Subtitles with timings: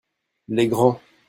[0.47, 0.99] Les grands.